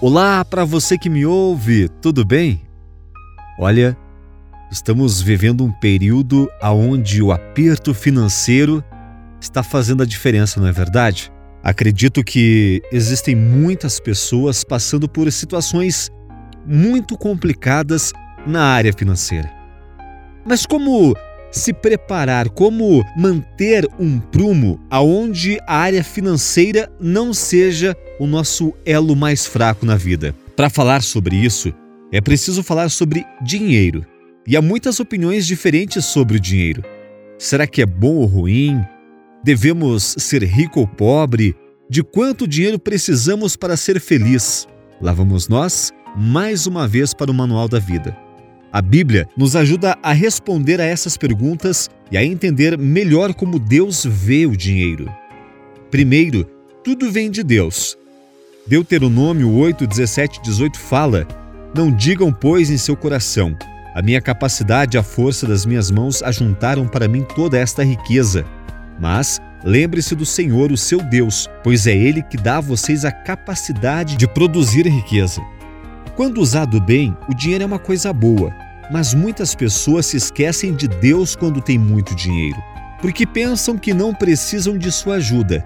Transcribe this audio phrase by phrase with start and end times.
[0.00, 2.62] Olá para você que me ouve, tudo bem?
[3.58, 3.96] Olha,
[4.70, 8.84] Estamos vivendo um período onde o aperto financeiro
[9.40, 11.32] está fazendo a diferença, não é verdade?
[11.60, 16.08] Acredito que existem muitas pessoas passando por situações
[16.64, 18.12] muito complicadas
[18.46, 19.50] na área financeira.
[20.46, 21.16] Mas como
[21.50, 29.16] se preparar, como manter um prumo aonde a área financeira não seja o nosso elo
[29.16, 30.34] mais fraco na vida?
[30.56, 31.72] Para falar sobre isso,
[32.12, 34.04] é preciso falar sobre dinheiro.
[34.46, 36.82] E há muitas opiniões diferentes sobre o dinheiro.
[37.38, 38.80] Será que é bom ou ruim?
[39.42, 41.54] Devemos ser rico ou pobre?
[41.88, 44.68] De quanto dinheiro precisamos para ser feliz?
[45.00, 48.16] Lá vamos nós, mais uma vez, para o Manual da Vida.
[48.72, 54.04] A Bíblia nos ajuda a responder a essas perguntas e a entender melhor como Deus
[54.04, 55.12] vê o dinheiro.
[55.90, 56.44] Primeiro,
[56.84, 57.98] tudo vem de Deus.
[58.64, 61.26] Deuteronômio 8, 17 18 fala:
[61.74, 63.56] Não digam, pois, em seu coração,
[63.92, 68.46] a minha capacidade e a força das minhas mãos ajuntaram para mim toda esta riqueza.
[69.00, 73.10] Mas lembre-se do Senhor, o seu Deus, pois é Ele que dá a vocês a
[73.10, 75.42] capacidade de produzir riqueza.
[76.20, 78.54] Quando usado bem, o dinheiro é uma coisa boa,
[78.92, 82.62] mas muitas pessoas se esquecem de Deus quando têm muito dinheiro,
[83.00, 85.64] porque pensam que não precisam de sua ajuda.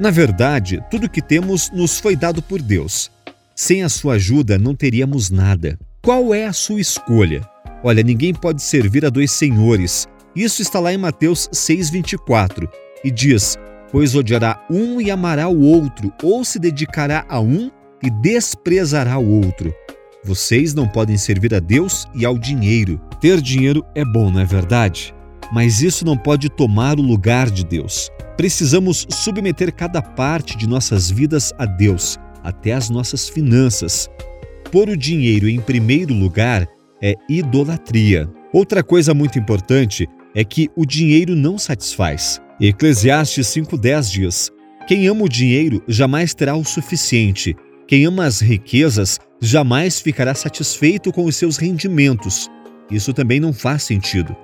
[0.00, 3.12] Na verdade, tudo que temos nos foi dado por Deus.
[3.54, 5.78] Sem a sua ajuda, não teríamos nada.
[6.02, 7.48] Qual é a sua escolha?
[7.84, 10.08] Olha, ninguém pode servir a dois senhores.
[10.34, 12.68] Isso está lá em Mateus 6,24
[13.04, 13.56] e diz:
[13.92, 17.70] Pois odiará um e amará o outro, ou se dedicará a um
[18.02, 19.72] e desprezará o outro.
[20.24, 23.00] Vocês não podem servir a Deus e ao dinheiro.
[23.20, 25.12] Ter dinheiro é bom, não é verdade?
[25.52, 28.08] Mas isso não pode tomar o lugar de Deus.
[28.36, 34.08] Precisamos submeter cada parte de nossas vidas a Deus, até as nossas finanças.
[34.70, 36.68] Pôr o dinheiro em primeiro lugar
[37.02, 38.30] é idolatria.
[38.52, 42.40] Outra coisa muito importante é que o dinheiro não satisfaz.
[42.60, 44.50] Eclesiastes 5,10 diz:
[44.86, 47.56] Quem ama o dinheiro jamais terá o suficiente.
[47.86, 52.50] Quem ama as riquezas jamais ficará satisfeito com os seus rendimentos.
[52.90, 54.36] Isso também não faz sentido.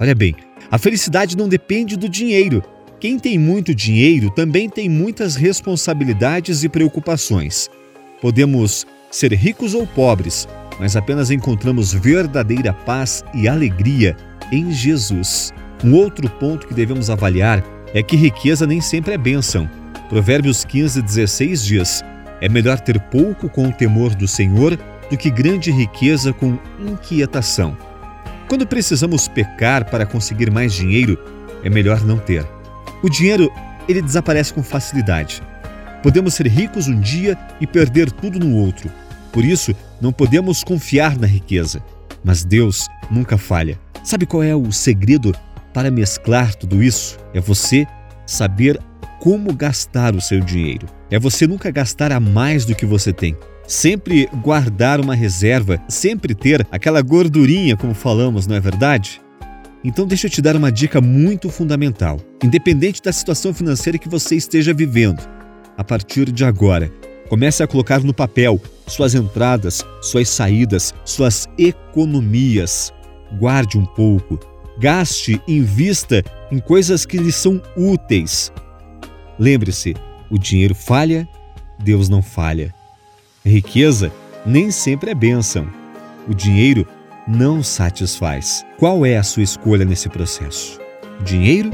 [0.00, 0.34] Olha bem,
[0.70, 2.62] a felicidade não depende do dinheiro.
[2.98, 7.68] Quem tem muito dinheiro também tem muitas responsabilidades e preocupações.
[8.20, 10.46] Podemos ser ricos ou pobres,
[10.78, 14.16] mas apenas encontramos verdadeira paz e alegria
[14.52, 15.52] em Jesus.
[15.82, 19.68] Um outro ponto que devemos avaliar é que riqueza nem sempre é bênção.
[20.08, 22.02] Provérbios 15, 16 diz:
[22.40, 24.78] É melhor ter pouco com o temor do Senhor
[25.10, 27.76] do que grande riqueza com inquietação.
[28.48, 31.18] Quando precisamos pecar para conseguir mais dinheiro,
[31.62, 32.46] é melhor não ter.
[33.02, 33.50] O dinheiro,
[33.88, 35.42] ele desaparece com facilidade.
[36.02, 38.90] Podemos ser ricos um dia e perder tudo no outro.
[39.32, 41.82] Por isso, não podemos confiar na riqueza.
[42.24, 43.78] Mas Deus nunca falha.
[44.02, 45.34] Sabe qual é o segredo
[45.72, 47.18] para mesclar tudo isso?
[47.34, 47.86] É você
[48.26, 48.80] saber
[49.20, 50.86] como gastar o seu dinheiro.
[51.10, 53.36] É você nunca gastar a mais do que você tem.
[53.66, 59.20] Sempre guardar uma reserva, sempre ter aquela gordurinha, como falamos, não é verdade?
[59.84, 62.18] Então, deixa eu te dar uma dica muito fundamental.
[62.42, 65.22] Independente da situação financeira que você esteja vivendo,
[65.76, 66.90] a partir de agora,
[67.30, 72.92] Comece a colocar no papel suas entradas, suas saídas, suas economias.
[73.38, 74.36] Guarde um pouco.
[74.80, 78.52] Gaste, invista em coisas que lhe são úteis.
[79.40, 79.96] Lembre-se:
[80.28, 81.26] o dinheiro falha,
[81.78, 82.74] Deus não falha.
[83.42, 84.12] riqueza
[84.44, 85.66] nem sempre é bênção.
[86.28, 86.86] O dinheiro
[87.26, 88.64] não satisfaz.
[88.78, 90.78] Qual é a sua escolha nesse processo?
[91.24, 91.70] Dinheiro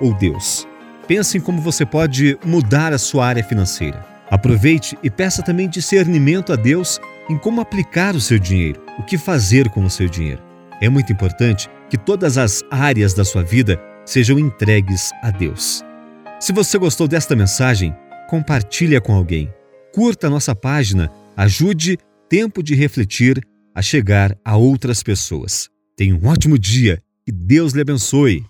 [0.00, 0.66] ou Deus?
[1.08, 4.06] Pense em como você pode mudar a sua área financeira.
[4.30, 9.18] Aproveite e peça também discernimento a Deus em como aplicar o seu dinheiro, o que
[9.18, 10.40] fazer com o seu dinheiro.
[10.80, 15.84] É muito importante que todas as áreas da sua vida sejam entregues a Deus.
[16.40, 17.94] Se você gostou desta mensagem,
[18.26, 19.52] compartilhe com alguém.
[19.92, 21.98] Curta a nossa página, ajude
[22.30, 25.68] Tempo de Refletir a chegar a outras pessoas.
[25.94, 28.42] Tenha um ótimo dia e Deus lhe abençoe.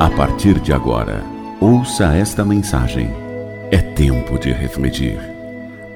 [0.00, 1.22] A partir de agora,
[1.60, 3.10] ouça esta mensagem.
[3.70, 5.18] É tempo de refletir.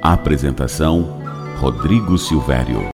[0.02, 1.18] Apresentação:
[1.58, 2.82] Rodrigo Silvério.